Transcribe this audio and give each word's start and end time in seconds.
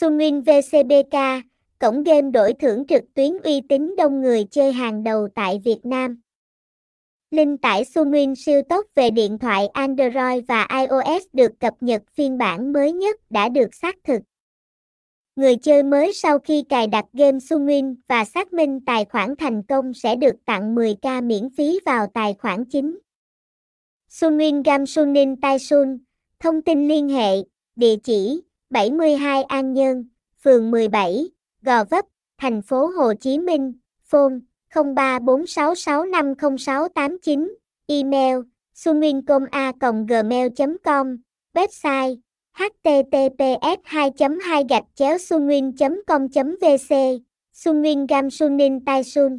Sunwin 0.00 0.42
VCBK, 0.42 1.42
cổng 1.78 2.02
game 2.02 2.30
đổi 2.30 2.52
thưởng 2.52 2.86
trực 2.86 3.04
tuyến 3.14 3.38
uy 3.44 3.60
tín 3.68 3.94
đông 3.96 4.20
người 4.20 4.44
chơi 4.50 4.72
hàng 4.72 5.04
đầu 5.04 5.28
tại 5.34 5.60
Việt 5.64 5.78
Nam. 5.84 6.20
Linh 7.30 7.58
tải 7.58 7.84
Sunwin 7.84 8.34
siêu 8.34 8.62
tốc 8.68 8.86
về 8.94 9.10
điện 9.10 9.38
thoại 9.38 9.66
Android 9.66 10.44
và 10.48 10.68
iOS 10.80 11.26
được 11.32 11.60
cập 11.60 11.74
nhật 11.80 12.02
phiên 12.14 12.38
bản 12.38 12.72
mới 12.72 12.92
nhất 12.92 13.16
đã 13.30 13.48
được 13.48 13.74
xác 13.74 13.96
thực. 14.04 14.22
Người 15.36 15.56
chơi 15.56 15.82
mới 15.82 16.12
sau 16.12 16.38
khi 16.38 16.64
cài 16.68 16.86
đặt 16.86 17.04
game 17.12 17.38
Sunwin 17.38 17.94
và 18.08 18.24
xác 18.24 18.52
minh 18.52 18.80
tài 18.86 19.04
khoản 19.04 19.36
thành 19.36 19.62
công 19.62 19.94
sẽ 19.94 20.16
được 20.16 20.34
tặng 20.44 20.74
10k 20.74 21.26
miễn 21.26 21.50
phí 21.56 21.80
vào 21.86 22.06
tài 22.14 22.34
khoản 22.38 22.64
chính. 22.64 22.98
Sunwin 24.10 24.62
Gam 24.64 24.86
Sunin 24.86 25.40
Taisun, 25.40 25.98
thông 26.40 26.62
tin 26.62 26.88
liên 26.88 27.08
hệ, 27.08 27.36
địa 27.76 27.96
chỉ 28.04 28.42
72 28.70 29.42
An 29.42 29.74
Nhơn, 29.74 30.04
phường 30.44 30.70
17, 30.70 31.30
Gò 31.62 31.84
Vấp, 31.84 32.04
thành 32.38 32.62
phố 32.62 32.86
Hồ 32.86 33.12
Chí 33.20 33.38
Minh, 33.38 33.72
phone 34.10 34.38
0346650689, 34.70 37.54
email 37.86 38.36
sunwincoma.gmail.com, 38.74 41.16
website 41.54 42.16
https 42.58 43.76
2 43.84 44.10
2 44.18 44.64
gạch 44.68 44.84
chéo 44.94 45.18
sunwin 45.18 45.72
com 46.06 46.26
vc 46.60 46.94
Sunwin 47.64 48.06
Gam 48.06 48.30
Sunin 48.30 48.84
Tai 48.84 49.04
Sun. 49.04 49.38